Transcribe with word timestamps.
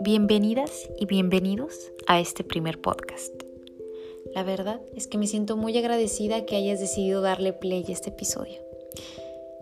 Bienvenidas 0.00 0.90
y 0.98 1.06
bienvenidos 1.06 1.92
a 2.08 2.18
este 2.20 2.42
primer 2.42 2.80
podcast. 2.80 3.32
La 4.34 4.42
verdad 4.42 4.80
es 4.96 5.06
que 5.06 5.18
me 5.18 5.26
siento 5.26 5.56
muy 5.56 5.78
agradecida 5.78 6.46
que 6.46 6.56
hayas 6.56 6.80
decidido 6.80 7.20
darle 7.20 7.52
play 7.52 7.84
a 7.88 7.92
este 7.92 8.10
episodio. 8.10 8.60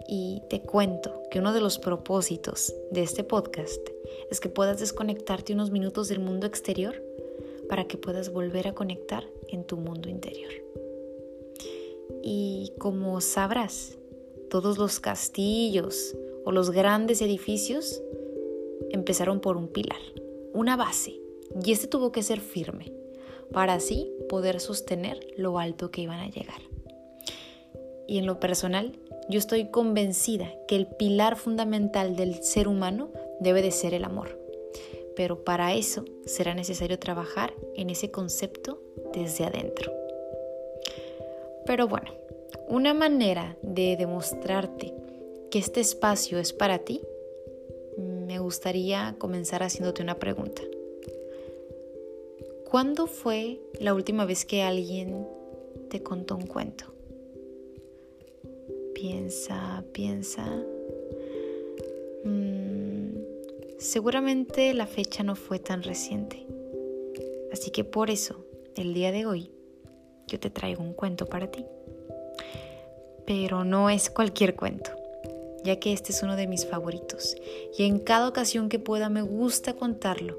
Y 0.08 0.42
te 0.48 0.62
cuento 0.62 1.22
que 1.30 1.40
uno 1.40 1.52
de 1.52 1.60
los 1.60 1.78
propósitos 1.78 2.74
de 2.90 3.02
este 3.02 3.24
podcast 3.24 3.86
es 4.30 4.40
que 4.40 4.48
puedas 4.48 4.80
desconectarte 4.80 5.52
unos 5.52 5.70
minutos 5.70 6.08
del 6.08 6.20
mundo 6.20 6.46
exterior 6.46 7.02
para 7.68 7.86
que 7.86 7.98
puedas 7.98 8.32
volver 8.32 8.68
a 8.68 8.74
conectar 8.74 9.28
en 9.48 9.64
tu 9.64 9.76
mundo 9.76 10.08
interior. 10.08 10.52
Y 12.22 12.72
como 12.78 13.20
sabrás, 13.20 13.98
todos 14.50 14.78
los 14.78 15.00
castillos 15.00 16.16
o 16.44 16.52
los 16.52 16.70
grandes 16.70 17.22
edificios 17.22 18.02
empezaron 18.90 19.40
por 19.40 19.56
un 19.56 19.68
pilar 19.68 20.00
una 20.54 20.76
base 20.76 21.20
y 21.62 21.72
este 21.72 21.88
tuvo 21.88 22.12
que 22.12 22.22
ser 22.22 22.40
firme 22.40 22.92
para 23.52 23.74
así 23.74 24.10
poder 24.28 24.60
sostener 24.60 25.26
lo 25.36 25.58
alto 25.58 25.90
que 25.90 26.00
iban 26.00 26.20
a 26.20 26.30
llegar. 26.30 26.62
Y 28.06 28.18
en 28.18 28.26
lo 28.26 28.40
personal, 28.40 28.98
yo 29.28 29.38
estoy 29.38 29.70
convencida 29.70 30.50
que 30.66 30.76
el 30.76 30.86
pilar 30.86 31.36
fundamental 31.36 32.16
del 32.16 32.42
ser 32.42 32.68
humano 32.68 33.10
debe 33.40 33.62
de 33.62 33.70
ser 33.70 33.94
el 33.94 34.04
amor. 34.04 34.38
Pero 35.16 35.44
para 35.44 35.74
eso 35.74 36.04
será 36.24 36.54
necesario 36.54 36.98
trabajar 36.98 37.54
en 37.74 37.90
ese 37.90 38.10
concepto 38.10 38.80
desde 39.12 39.44
adentro. 39.44 39.92
Pero 41.66 41.88
bueno, 41.88 42.12
una 42.68 42.94
manera 42.94 43.56
de 43.74 43.96
demostrarte 43.96 44.92
que 45.50 45.58
este 45.58 45.80
espacio 45.80 46.38
es 46.38 46.52
para 46.52 46.78
ti 46.78 47.00
me 48.34 48.38
gustaría 48.38 49.14
comenzar 49.18 49.62
haciéndote 49.62 50.02
una 50.02 50.18
pregunta. 50.18 50.62
¿Cuándo 52.68 53.06
fue 53.06 53.60
la 53.78 53.94
última 53.94 54.24
vez 54.24 54.44
que 54.44 54.62
alguien 54.62 55.26
te 55.88 56.02
contó 56.02 56.34
un 56.34 56.46
cuento? 56.46 56.86
Piensa, 58.94 59.84
piensa. 59.92 60.44
Mm, 62.24 63.18
seguramente 63.78 64.74
la 64.74 64.86
fecha 64.86 65.22
no 65.22 65.36
fue 65.36 65.58
tan 65.58 65.82
reciente. 65.82 66.44
Así 67.52 67.70
que 67.70 67.84
por 67.84 68.10
eso, 68.10 68.44
el 68.74 68.94
día 68.94 69.12
de 69.12 69.26
hoy, 69.26 69.50
yo 70.26 70.40
te 70.40 70.50
traigo 70.50 70.82
un 70.82 70.94
cuento 70.94 71.26
para 71.26 71.50
ti. 71.50 71.64
Pero 73.26 73.64
no 73.64 73.90
es 73.90 74.10
cualquier 74.10 74.54
cuento 74.54 74.90
ya 75.64 75.80
que 75.80 75.94
este 75.94 76.12
es 76.12 76.22
uno 76.22 76.36
de 76.36 76.46
mis 76.46 76.66
favoritos 76.66 77.36
y 77.76 77.84
en 77.84 77.98
cada 77.98 78.28
ocasión 78.28 78.68
que 78.68 78.78
pueda 78.78 79.08
me 79.08 79.22
gusta 79.22 79.74
contarlo, 79.74 80.38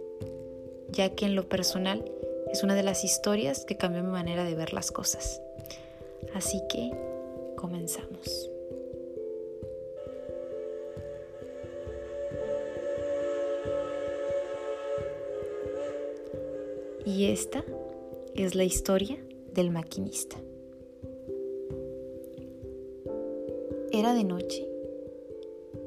ya 0.89 1.09
que 1.15 1.25
en 1.25 1.35
lo 1.35 1.49
personal 1.49 2.05
es 2.51 2.63
una 2.63 2.75
de 2.75 2.83
las 2.83 3.03
historias 3.03 3.65
que 3.65 3.75
cambió 3.75 4.03
mi 4.03 4.11
manera 4.11 4.43
de 4.43 4.53
ver 4.53 4.71
las 4.71 4.91
cosas. 4.91 5.41
Así 6.35 6.61
que 6.69 6.91
comenzamos. 7.57 8.51
Y 17.03 17.31
esta 17.31 17.63
es 18.35 18.55
la 18.55 18.63
historia 18.63 19.17
del 19.53 19.71
maquinista. 19.71 20.37
Era 23.97 24.13
de 24.13 24.25
noche 24.25 24.67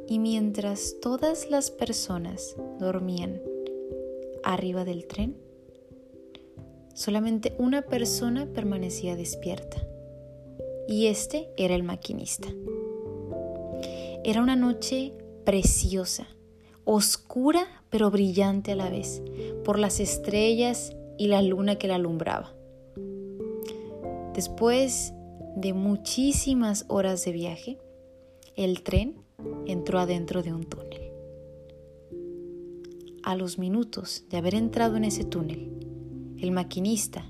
y 0.06 0.18
mientras 0.18 0.96
todas 1.02 1.50
las 1.50 1.70
personas 1.70 2.56
dormían 2.80 3.42
arriba 4.42 4.86
del 4.86 5.06
tren, 5.06 5.36
solamente 6.94 7.54
una 7.58 7.82
persona 7.82 8.46
permanecía 8.46 9.14
despierta 9.14 9.86
y 10.88 11.08
este 11.08 11.50
era 11.58 11.74
el 11.74 11.82
maquinista. 11.82 12.48
Era 14.24 14.40
una 14.40 14.56
noche 14.56 15.12
preciosa, 15.44 16.28
oscura 16.84 17.66
pero 17.90 18.10
brillante 18.10 18.72
a 18.72 18.76
la 18.76 18.88
vez, 18.88 19.22
por 19.66 19.78
las 19.78 20.00
estrellas 20.00 20.96
y 21.18 21.26
la 21.26 21.42
luna 21.42 21.76
que 21.76 21.88
la 21.88 21.96
alumbraba. 21.96 22.54
Después 24.32 25.12
de 25.56 25.74
muchísimas 25.74 26.86
horas 26.88 27.22
de 27.26 27.32
viaje, 27.32 27.78
el 28.58 28.82
tren 28.82 29.14
entró 29.66 30.00
adentro 30.00 30.42
de 30.42 30.52
un 30.52 30.64
túnel. 30.64 31.12
A 33.22 33.36
los 33.36 33.56
minutos 33.56 34.24
de 34.30 34.36
haber 34.36 34.56
entrado 34.56 34.96
en 34.96 35.04
ese 35.04 35.22
túnel, 35.22 35.70
el 36.40 36.50
maquinista 36.50 37.24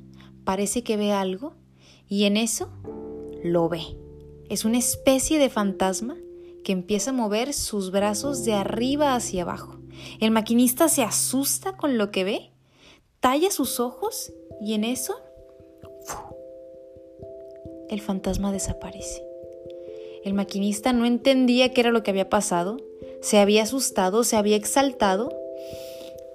parece 0.44 0.83
que 0.83 0.97
ve 0.97 1.12
algo 1.12 1.53
y 2.09 2.25
en 2.25 2.38
eso 2.38 2.71
lo 3.44 3.69
ve. 3.69 3.83
Es 4.49 4.65
una 4.65 4.78
especie 4.78 5.38
de 5.38 5.50
fantasma 5.50 6.17
que 6.65 6.72
empieza 6.72 7.11
a 7.11 7.15
mover 7.15 7.53
sus 7.53 7.91
brazos 7.91 8.47
de 8.47 8.55
arriba 8.55 9.15
hacia 9.15 9.43
abajo. 9.43 9.77
El 10.21 10.31
maquinista 10.31 10.88
se 10.88 11.03
asusta 11.03 11.77
con 11.77 11.99
lo 11.99 12.11
que 12.11 12.25
ve, 12.25 12.50
talla 13.21 13.50
sus 13.50 13.81
ojos 13.81 14.33
y 14.62 14.72
en 14.72 14.84
eso 14.84 15.15
el 17.91 18.00
fantasma 18.00 18.50
desaparece. 18.50 19.28
El 20.25 20.34
maquinista 20.34 20.93
no 20.93 21.06
entendía 21.06 21.73
qué 21.73 21.81
era 21.81 21.91
lo 21.91 22.03
que 22.03 22.11
había 22.11 22.29
pasado, 22.29 22.79
se 23.21 23.39
había 23.39 23.62
asustado, 23.62 24.25
se 24.25 24.37
había 24.37 24.56
exaltado, 24.56 25.31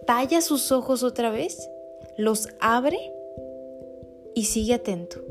talla 0.05 0.41
sus 0.41 0.71
ojos 0.71 1.03
otra 1.03 1.29
vez, 1.29 1.69
los 2.17 2.49
abre 2.59 2.99
y 4.35 4.45
sigue 4.45 4.73
atento. 4.73 5.21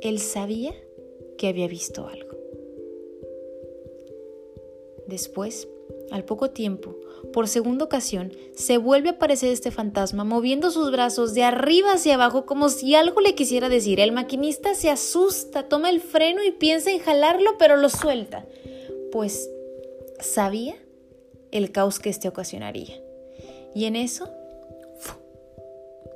Él 0.00 0.18
sabía 0.18 0.74
que 1.38 1.48
había 1.48 1.68
visto 1.68 2.06
algo. 2.06 2.36
Después 5.06 5.68
al 6.10 6.24
poco 6.24 6.50
tiempo, 6.50 6.96
por 7.32 7.48
segunda 7.48 7.84
ocasión, 7.84 8.32
se 8.54 8.78
vuelve 8.78 9.08
a 9.08 9.12
aparecer 9.12 9.50
este 9.50 9.70
fantasma 9.70 10.24
moviendo 10.24 10.70
sus 10.70 10.90
brazos 10.90 11.34
de 11.34 11.42
arriba 11.42 11.92
hacia 11.92 12.14
abajo 12.14 12.46
como 12.46 12.68
si 12.68 12.94
algo 12.94 13.20
le 13.20 13.34
quisiera 13.34 13.68
decir. 13.68 14.00
El 14.00 14.12
maquinista 14.12 14.74
se 14.74 14.90
asusta, 14.90 15.68
toma 15.68 15.90
el 15.90 16.00
freno 16.00 16.42
y 16.44 16.50
piensa 16.50 16.90
en 16.90 16.98
jalarlo, 16.98 17.56
pero 17.58 17.76
lo 17.76 17.88
suelta, 17.88 18.46
pues 19.12 19.50
sabía 20.20 20.76
el 21.50 21.70
caos 21.72 21.98
que 21.98 22.10
este 22.10 22.28
ocasionaría. 22.28 23.00
Y 23.74 23.86
en 23.86 23.96
eso, 23.96 24.28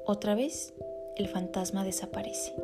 otra 0.06 0.34
vez, 0.34 0.74
el 1.16 1.28
fantasma 1.28 1.84
desaparece. 1.84 2.54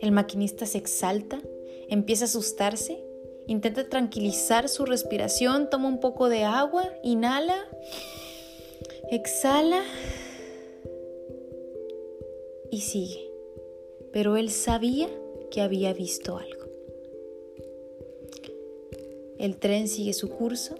El 0.00 0.12
maquinista 0.12 0.66
se 0.66 0.78
exalta, 0.78 1.40
empieza 1.88 2.24
a 2.24 2.26
asustarse 2.26 3.07
Intenta 3.48 3.88
tranquilizar 3.88 4.68
su 4.68 4.84
respiración, 4.84 5.70
toma 5.70 5.88
un 5.88 6.00
poco 6.00 6.28
de 6.28 6.44
agua, 6.44 6.84
inhala, 7.02 7.56
exhala 9.10 9.82
y 12.70 12.82
sigue. 12.82 13.30
Pero 14.12 14.36
él 14.36 14.50
sabía 14.50 15.08
que 15.50 15.62
había 15.62 15.94
visto 15.94 16.36
algo. 16.36 16.66
El 19.38 19.56
tren 19.56 19.88
sigue 19.88 20.12
su 20.12 20.28
curso 20.28 20.74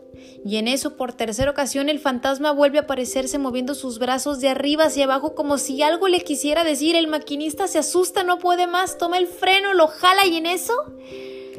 y 0.44 0.56
en 0.56 0.68
eso 0.68 0.98
por 0.98 1.14
tercera 1.14 1.50
ocasión 1.50 1.88
el 1.88 2.00
fantasma 2.00 2.52
vuelve 2.52 2.76
a 2.78 2.82
aparecerse 2.82 3.38
moviendo 3.38 3.74
sus 3.74 3.98
brazos 3.98 4.40
de 4.40 4.48
arriba 4.48 4.84
hacia 4.84 5.04
abajo 5.04 5.34
como 5.34 5.56
si 5.56 5.80
algo 5.82 6.06
le 6.06 6.20
quisiera 6.20 6.64
decir. 6.64 6.96
El 6.96 7.06
maquinista 7.06 7.66
se 7.66 7.78
asusta, 7.78 8.24
no 8.24 8.38
puede 8.38 8.66
más, 8.66 8.98
toma 8.98 9.16
el 9.16 9.26
freno, 9.26 9.72
lo 9.72 9.86
jala 9.86 10.26
y 10.26 10.36
en 10.36 10.44
eso 10.44 10.74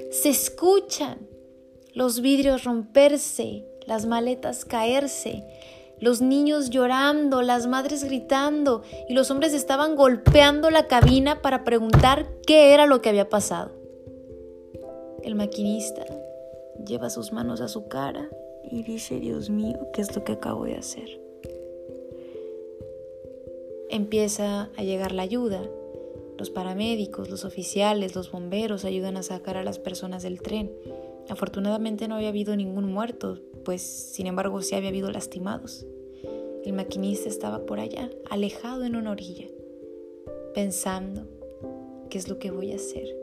se 0.10 0.30
escuchan 0.30 1.28
los 1.94 2.22
vidrios 2.22 2.64
romperse, 2.64 3.66
las 3.86 4.06
maletas 4.06 4.66
caerse, 4.66 5.44
los 6.00 6.22
niños 6.22 6.70
llorando, 6.70 7.42
las 7.42 7.68
madres 7.68 8.04
gritando 8.04 8.84
y 9.08 9.14
los 9.14 9.30
hombres 9.32 9.54
estaban 9.54 9.96
golpeando 9.96 10.70
la 10.70 10.88
cabina 10.88 11.42
para 11.42 11.64
preguntar 11.64 12.28
qué 12.48 12.74
era 12.74 12.86
lo 12.86 13.02
que 13.02 13.10
había 13.10 13.30
pasado. 13.30 13.72
El 15.24 15.36
maquinista 15.36 16.06
lleva 16.86 17.10
sus 17.10 17.34
manos 17.34 17.60
a 17.62 17.68
su 17.68 17.88
cara 17.88 18.30
y 18.64 18.84
dice, 18.84 19.20
Dios 19.20 19.50
mío, 19.50 19.78
¿qué 19.94 20.02
es 20.02 20.16
lo 20.16 20.24
que 20.24 20.34
acabo 20.34 20.64
de 20.66 20.76
hacer? 20.76 21.20
Empieza 23.90 24.70
a 24.78 24.84
llegar 24.84 25.12
la 25.12 25.24
ayuda 25.24 25.62
los 26.40 26.50
paramédicos, 26.50 27.30
los 27.30 27.44
oficiales, 27.44 28.16
los 28.16 28.32
bomberos 28.32 28.86
ayudan 28.86 29.18
a 29.18 29.24
sacar 29.24 29.58
a 29.58 29.64
las 29.64 29.78
personas 29.78 30.24
del 30.24 30.42
tren. 30.42 30.72
Afortunadamente 31.28 32.08
no 32.08 32.16
había 32.16 32.30
habido 32.30 32.56
ningún 32.56 32.92
muerto, 32.92 33.40
pues 33.66 33.82
sin 33.82 34.26
embargo 34.26 34.62
sí 34.62 34.76
había 34.76 34.90
habido 34.90 35.12
lastimados. 35.12 35.86
El 36.64 36.74
maquinista 36.74 37.28
estaba 37.28 37.66
por 37.66 37.80
allá, 37.80 38.10
alejado 38.30 38.86
en 38.86 38.96
una 38.96 39.12
orilla, 39.12 39.48
pensando, 40.56 41.28
¿qué 42.10 42.18
es 42.18 42.30
lo 42.30 42.40
que 42.40 42.52
voy 42.52 42.72
a 42.72 42.78
hacer? 42.78 43.16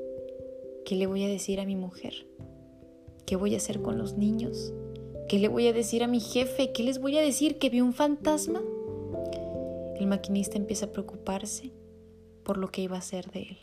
¿Qué 0.85 0.95
le 0.95 1.07
voy 1.07 1.25
a 1.25 1.29
decir 1.29 1.59
a 1.59 1.65
mi 1.65 1.75
mujer? 1.75 2.27
¿Qué 3.25 3.35
voy 3.37 3.55
a 3.55 3.57
hacer 3.57 3.81
con 3.81 3.99
los 3.99 4.17
niños? 4.17 4.73
¿Qué 5.29 5.39
le 5.39 5.49
voy 5.49 5.67
a 5.67 5.73
decir 5.73 6.05
a 6.05 6.07
mi 6.07 6.21
jefe? 6.21 6.71
¿Qué 6.73 6.83
les 6.83 7.01
voy 7.01 7.17
a 7.19 7.23
decir? 7.23 7.59
¿Que 7.59 7.71
vi 7.71 7.81
un 7.81 7.93
fantasma? 7.93 8.63
El 9.99 10.07
maquinista 10.07 10.57
empieza 10.59 10.87
a 10.87 10.93
preocuparse 10.93 11.73
por 12.47 12.59
lo 12.59 12.69
que 12.69 12.81
iba 12.81 12.95
a 12.95 13.01
hacer 13.01 13.29
de 13.33 13.43
él. 13.43 13.59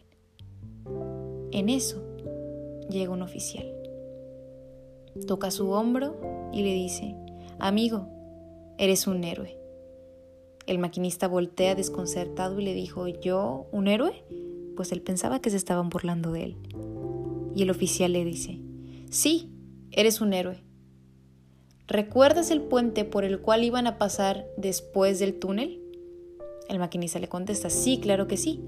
En 1.53 1.69
eso 1.69 2.03
llega 2.89 3.13
un 3.13 3.21
oficial. 3.21 3.65
Toca 5.25 5.51
su 5.51 5.69
hombro 5.71 6.49
y 6.51 6.63
le 6.63 6.73
dice, 6.73 7.15
amigo, 7.59 8.09
eres 8.77 9.07
un 9.07 9.23
héroe. 9.23 9.57
El 10.67 10.79
maquinista 10.79 11.29
voltea 11.29 11.75
desconcertado 11.75 12.59
y 12.59 12.65
le 12.65 12.73
dijo, 12.73 13.07
¿yo 13.07 13.67
un 13.71 13.87
héroe? 13.87 14.25
Pues 14.75 14.91
él 14.91 15.01
pensaba 15.01 15.39
que 15.39 15.49
se 15.49 15.57
estaban 15.57 15.87
burlando 15.87 16.33
de 16.33 16.43
él. 16.43 16.57
Y 17.55 17.63
el 17.63 17.69
oficial 17.69 18.11
le 18.11 18.25
dice, 18.25 18.59
sí, 19.09 19.49
eres 19.91 20.19
un 20.19 20.33
héroe. 20.33 20.61
¿Recuerdas 21.87 22.51
el 22.51 22.61
puente 22.61 23.05
por 23.05 23.23
el 23.23 23.39
cual 23.39 23.63
iban 23.63 23.87
a 23.87 23.97
pasar 23.97 24.45
después 24.57 25.19
del 25.19 25.39
túnel? 25.39 25.82
El 26.69 26.79
maquinista 26.79 27.19
le 27.19 27.27
contesta, 27.27 27.69
sí, 27.69 27.99
claro 27.99 28.27
que 28.27 28.37
sí. 28.37 28.61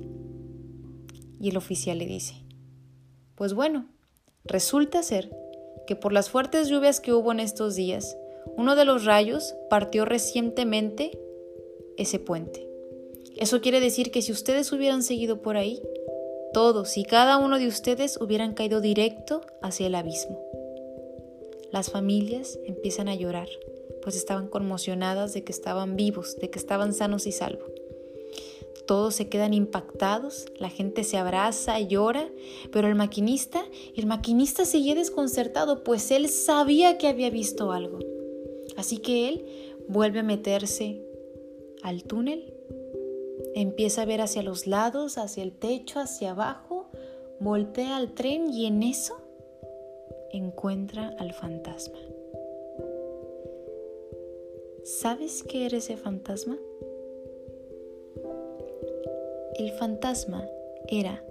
Y 1.39 1.50
el 1.50 1.57
oficial 1.57 1.97
le 1.97 2.06
dice, 2.06 2.36
pues 3.36 3.53
bueno, 3.53 3.88
resulta 4.44 5.03
ser 5.03 5.31
que 5.88 5.95
por 5.95 6.13
las 6.13 6.30
fuertes 6.30 6.68
lluvias 6.68 7.00
que 7.00 7.13
hubo 7.13 7.31
en 7.31 7.39
estos 7.39 7.75
días, 7.75 8.18
uno 8.57 8.75
de 8.75 8.86
los 8.86 9.06
rayos 9.06 9.56
partió 9.69 10.06
recientemente 10.06 11.19
ese 11.97 12.19
puente. 12.19 12.68
Eso 13.38 13.59
quiere 13.62 13.80
decir 13.80 14.12
que 14.12 14.21
si 14.21 14.31
ustedes 14.31 14.71
hubieran 14.71 15.03
seguido 15.03 15.42
por 15.42 15.57
ahí, 15.57 15.81
todos 16.53 16.97
y 16.97 17.03
cada 17.03 17.38
uno 17.38 17.59
de 17.59 17.68
ustedes 17.68 18.18
hubieran 18.21 18.53
caído 18.53 18.80
directo 18.80 19.42
hacia 19.62 19.88
el 19.88 19.95
abismo. 19.95 20.42
Las 21.71 21.92
familias 21.92 22.57
empiezan 22.63 23.09
a 23.09 23.15
llorar, 23.15 23.50
pues 24.01 24.15
estaban 24.15 24.47
conmocionadas 24.47 25.33
de 25.33 25.44
que 25.44 25.51
estaban 25.51 25.97
vivos, 25.97 26.38
de 26.38 26.50
que 26.50 26.57
estaban 26.57 26.94
sanos 26.94 27.27
y 27.27 27.33
salvos. 27.33 27.69
Todos 28.88 29.16
se 29.16 29.30
quedan 29.30 29.54
impactados, 29.54 30.46
la 30.60 30.70
gente 30.70 31.04
se 31.04 31.18
abraza, 31.18 31.80
llora, 31.80 32.30
pero 32.72 32.88
el 32.88 32.96
maquinista, 32.96 33.64
el 33.96 34.06
maquinista 34.06 34.66
seguía 34.66 34.94
desconcertado, 34.96 35.84
pues 35.84 36.12
él 36.12 36.30
sabía 36.30 36.98
que 36.98 37.08
había 37.08 37.30
visto 37.30 37.72
algo. 37.72 38.00
Así 38.78 38.98
que 38.98 39.30
él 39.30 39.46
vuelve 39.88 40.20
a 40.20 40.24
meterse 40.24 41.02
al 41.82 42.04
túnel, 42.04 42.54
empieza 43.56 44.04
a 44.04 44.06
ver 44.06 44.22
hacia 44.22 44.44
los 44.44 44.68
lados, 44.68 45.18
hacia 45.18 45.44
el 45.44 45.52
techo, 45.54 46.00
hacia 46.00 46.31
abajo, 46.31 46.90
voltea 47.40 47.98
al 47.98 48.14
tren 48.14 48.54
y 48.54 48.66
en 48.66 48.84
eso 48.84 49.18
encuentra 50.31 51.16
al 51.18 51.34
fantasma. 51.34 52.00
¿Sabes 54.84 55.44
qué 55.44 55.66
era 55.66 55.78
ese 55.78 55.98
fantasma? 55.98 56.58
El 59.57 59.72
fantasma 59.72 60.46
era 60.90 61.24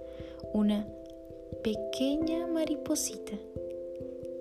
una 0.51 0.87
pequeña 1.63 2.47
mariposita 2.47 3.33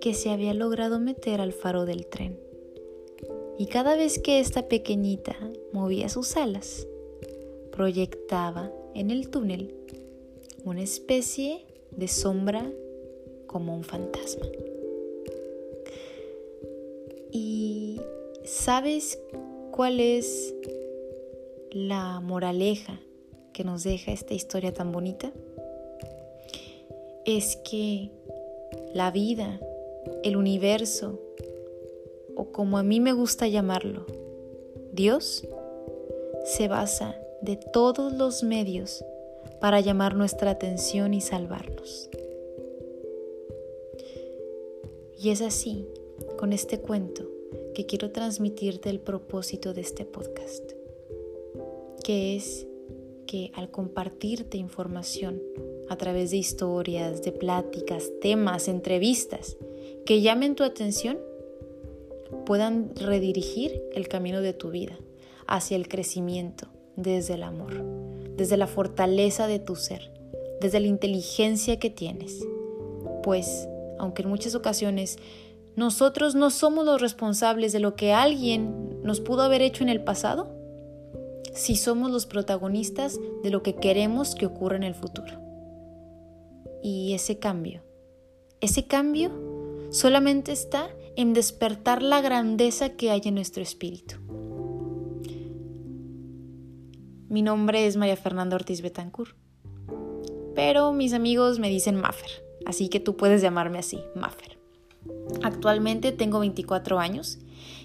que 0.00 0.14
se 0.14 0.30
había 0.30 0.54
logrado 0.54 0.98
meter 0.98 1.42
al 1.42 1.52
faro 1.52 1.84
del 1.84 2.06
tren. 2.06 2.38
Y 3.58 3.66
cada 3.66 3.94
vez 3.94 4.18
que 4.18 4.40
esta 4.40 4.68
pequeñita 4.68 5.36
movía 5.72 6.08
sus 6.08 6.38
alas, 6.38 6.86
proyectaba 7.72 8.72
en 8.94 9.10
el 9.10 9.28
túnel 9.28 9.74
una 10.64 10.82
especie 10.82 11.66
de 11.90 12.08
sombra 12.08 12.72
como 13.46 13.74
un 13.76 13.84
fantasma. 13.84 14.46
¿Y 17.30 18.00
sabes 18.44 19.18
cuál 19.72 20.00
es 20.00 20.54
la 21.70 22.20
moraleja 22.20 22.98
que 23.54 23.64
nos 23.64 23.84
deja 23.84 24.12
esta 24.12 24.34
historia 24.34 24.74
tan 24.74 24.92
bonita 24.92 25.32
es 27.24 27.56
que 27.56 28.10
la 28.92 29.10
vida, 29.10 29.60
el 30.22 30.36
universo, 30.36 31.20
o 32.34 32.46
como 32.52 32.76
a 32.76 32.82
mí 32.82 33.00
me 33.00 33.12
gusta 33.14 33.48
llamarlo, 33.48 34.04
Dios, 34.92 35.48
se 36.44 36.68
basa 36.68 37.16
de 37.40 37.56
todos 37.56 38.12
los 38.12 38.42
medios 38.42 39.04
para 39.60 39.80
llamar 39.80 40.16
nuestra 40.16 40.50
atención 40.50 41.14
y 41.14 41.20
salvarnos. 41.20 42.10
Y 45.18 45.30
es 45.30 45.40
así, 45.40 45.86
con 46.36 46.52
este 46.52 46.80
cuento, 46.80 47.30
que 47.74 47.86
quiero 47.86 48.10
transmitirte 48.10 48.90
el 48.90 49.00
propósito 49.00 49.72
de 49.72 49.80
este 49.80 50.04
podcast, 50.04 50.72
que 52.02 52.36
es 52.36 52.66
que 53.34 53.50
al 53.52 53.68
compartirte 53.68 54.58
información 54.58 55.42
a 55.88 55.96
través 55.96 56.30
de 56.30 56.36
historias, 56.36 57.20
de 57.24 57.32
pláticas, 57.32 58.12
temas, 58.20 58.68
entrevistas 58.68 59.56
que 60.06 60.20
llamen 60.20 60.54
tu 60.54 60.62
atención, 60.62 61.18
puedan 62.46 62.94
redirigir 62.94 63.82
el 63.92 64.06
camino 64.06 64.40
de 64.40 64.52
tu 64.52 64.70
vida 64.70 64.96
hacia 65.48 65.76
el 65.76 65.88
crecimiento 65.88 66.68
desde 66.94 67.34
el 67.34 67.42
amor, 67.42 67.72
desde 68.36 68.56
la 68.56 68.68
fortaleza 68.68 69.48
de 69.48 69.58
tu 69.58 69.74
ser, 69.74 70.12
desde 70.60 70.78
la 70.78 70.86
inteligencia 70.86 71.80
que 71.80 71.90
tienes. 71.90 72.46
Pues, 73.24 73.66
aunque 73.98 74.22
en 74.22 74.28
muchas 74.28 74.54
ocasiones 74.54 75.18
nosotros 75.74 76.36
no 76.36 76.50
somos 76.50 76.84
los 76.84 77.00
responsables 77.00 77.72
de 77.72 77.80
lo 77.80 77.96
que 77.96 78.12
alguien 78.12 79.00
nos 79.02 79.18
pudo 79.18 79.42
haber 79.42 79.60
hecho 79.60 79.82
en 79.82 79.88
el 79.88 80.04
pasado, 80.04 80.62
si 81.54 81.76
somos 81.76 82.10
los 82.10 82.26
protagonistas 82.26 83.18
de 83.42 83.50
lo 83.50 83.62
que 83.62 83.76
queremos 83.76 84.34
que 84.34 84.46
ocurra 84.46 84.76
en 84.76 84.82
el 84.82 84.94
futuro. 84.94 85.40
Y 86.82 87.14
ese 87.14 87.38
cambio, 87.38 87.82
ese 88.60 88.86
cambio 88.86 89.30
solamente 89.90 90.52
está 90.52 90.90
en 91.16 91.32
despertar 91.32 92.02
la 92.02 92.20
grandeza 92.20 92.90
que 92.90 93.10
hay 93.10 93.22
en 93.24 93.36
nuestro 93.36 93.62
espíritu. 93.62 94.16
Mi 97.28 97.42
nombre 97.42 97.86
es 97.86 97.96
María 97.96 98.16
Fernanda 98.16 98.56
Ortiz 98.56 98.82
Betancourt, 98.82 99.36
pero 100.54 100.92
mis 100.92 101.14
amigos 101.14 101.58
me 101.58 101.68
dicen 101.68 101.96
Maffer, 101.96 102.30
así 102.66 102.88
que 102.88 103.00
tú 103.00 103.16
puedes 103.16 103.42
llamarme 103.42 103.78
así, 103.78 104.00
Maffer. 104.14 104.58
Actualmente 105.42 106.12
tengo 106.12 106.40
24 106.40 106.98
años 106.98 107.38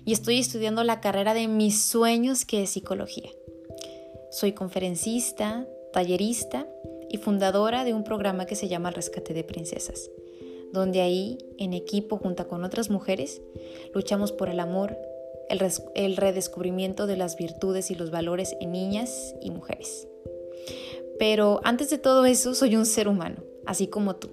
y 0.06 0.14
estoy 0.14 0.40
estudiando 0.40 0.84
la 0.84 1.02
carrera 1.02 1.34
de 1.34 1.48
mis 1.48 1.82
sueños 1.84 2.46
que 2.46 2.64
es 2.64 2.72
psicología. 2.72 3.30
Soy 4.32 4.52
conferencista, 4.52 5.68
tallerista 5.92 6.68
y 7.10 7.18
fundadora 7.18 7.84
de 7.84 7.96
un 7.96 8.04
programa 8.04 8.46
que 8.46 8.56
se 8.56 8.68
llama 8.68 8.92
Rescate 8.92 9.34
de 9.34 9.44
Princesas, 9.44 10.12
donde 10.72 11.02
ahí, 11.02 11.40
en 11.58 11.74
equipo 11.74 12.18
junto 12.18 12.48
con 12.48 12.64
otras 12.64 12.92
mujeres, 12.92 13.42
luchamos 13.94 14.32
por 14.32 14.50
el 14.50 14.60
amor, 14.60 14.96
el, 15.50 15.60
el 15.96 16.16
redescubrimiento 16.16 17.08
de 17.08 17.18
las 17.18 17.38
virtudes 17.38 17.90
y 17.90 17.96
los 17.96 18.12
valores 18.12 18.56
en 18.60 18.72
niñas 18.72 19.34
y 19.42 19.50
mujeres. 19.50 20.08
Pero 21.18 21.60
antes 21.64 21.90
de 21.90 21.98
todo 21.98 22.26
eso, 22.26 22.54
soy 22.54 22.76
un 22.76 22.86
ser 22.86 23.08
humano, 23.08 23.44
así 23.66 23.88
como 23.88 24.16
tú, 24.16 24.30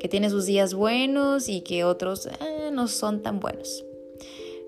que 0.00 0.08
tiene 0.08 0.28
sus 0.28 0.44
días 0.44 0.74
buenos 0.74 1.48
y 1.48 1.60
que 1.60 1.84
otros 1.84 2.26
eh, 2.26 2.70
no 2.72 2.88
son 2.88 3.22
tan 3.22 3.38
buenos. 3.38 3.84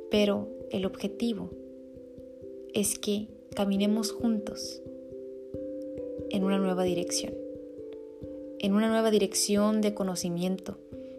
Pero 0.09 0.49
el 0.71 0.87
objetivo 0.87 1.51
es 2.73 2.99
que 2.99 3.29
caminemos 3.55 4.13
juntos 4.13 4.83
en 6.31 6.45
una 6.45 6.59
nueva 6.59 6.85
dirección, 6.85 7.35
en 8.59 8.75
una 8.75 8.89
nueva 8.89 9.11
dirección 9.11 9.81
de 9.81 9.95
conocimiento, 9.95 10.79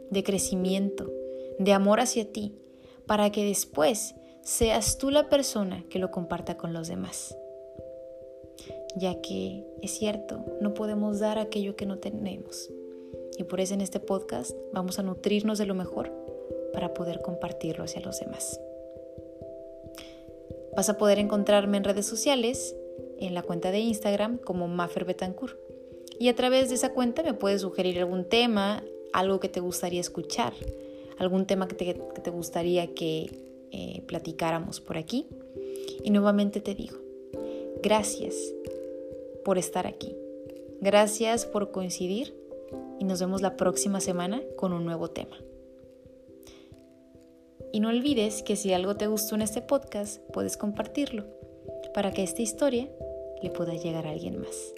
de 0.09 0.23
crecimiento, 0.23 1.11
de 1.57 1.73
amor 1.73 1.99
hacia 1.99 2.31
ti, 2.31 2.55
para 3.05 3.31
que 3.31 3.45
después 3.45 4.15
seas 4.41 4.97
tú 4.97 5.09
la 5.09 5.29
persona 5.29 5.85
que 5.89 5.99
lo 5.99 6.11
comparta 6.11 6.57
con 6.57 6.73
los 6.73 6.87
demás. 6.87 7.35
Ya 8.95 9.21
que 9.21 9.65
es 9.81 9.91
cierto, 9.91 10.45
no 10.61 10.73
podemos 10.73 11.19
dar 11.19 11.37
aquello 11.37 11.75
que 11.75 11.85
no 11.85 11.99
tenemos. 11.99 12.69
Y 13.37 13.43
por 13.43 13.59
eso 13.61 13.73
en 13.73 13.81
este 13.81 13.99
podcast 13.99 14.51
vamos 14.73 14.99
a 14.99 15.03
nutrirnos 15.03 15.57
de 15.57 15.65
lo 15.65 15.75
mejor 15.75 16.11
para 16.73 16.93
poder 16.93 17.21
compartirlo 17.21 17.83
hacia 17.83 18.01
los 18.01 18.19
demás. 18.19 18.59
Vas 20.79 20.87
a 20.87 20.97
poder 20.97 21.19
encontrarme 21.19 21.75
en 21.75 21.83
redes 21.83 22.05
sociales, 22.05 22.73
en 23.17 23.33
la 23.33 23.41
cuenta 23.41 23.69
de 23.69 23.79
Instagram 23.79 24.37
como 24.37 24.69
Maffer 24.69 25.03
Betancourt. 25.03 25.59
Y 26.17 26.29
a 26.29 26.35
través 26.37 26.69
de 26.69 26.75
esa 26.75 26.93
cuenta 26.93 27.21
me 27.21 27.33
puedes 27.33 27.63
sugerir 27.63 27.99
algún 27.99 28.23
tema, 28.23 28.81
algo 29.11 29.41
que 29.41 29.49
te 29.49 29.59
gustaría 29.59 29.99
escuchar, 29.99 30.53
algún 31.17 31.45
tema 31.45 31.67
que 31.67 31.75
te, 31.75 32.31
gustaría 32.31 32.93
que 32.93 33.29
eh, 33.71 34.03
platicáramos 34.07 34.79
por 34.79 34.95
aquí. 34.95 35.27
Y 36.01 36.11
nuevamente 36.11 36.61
te 36.61 36.75
digo, 36.75 36.95
gracias 37.83 38.37
por 39.43 39.57
estar 39.57 39.85
aquí. 39.85 40.15
Gracias 40.79 41.45
por 41.45 41.71
coincidir 41.71 42.33
y 42.99 43.03
nos 43.03 43.19
vemos 43.19 43.41
la 43.41 43.57
próxima 43.57 43.99
semana 43.99 44.41
con 44.55 44.71
un 44.71 44.85
nuevo 44.85 45.09
tema. 45.09 45.35
Y 47.71 47.79
no 47.79 47.89
olvides 47.89 48.43
que 48.43 48.55
si 48.55 48.73
algo 48.73 48.95
te 48.95 49.07
gustó 49.07 49.35
en 49.35 49.41
este 49.41 49.61
podcast, 49.61 50.21
puedes 50.31 50.57
compartirlo 50.57 51.25
para 51.93 52.11
que 52.11 52.23
esta 52.23 52.41
historia 52.41 52.89
le 53.41 53.49
pueda 53.49 53.73
llegar 53.73 54.07
a 54.07 54.11
alguien 54.11 54.39
más. 54.39 54.73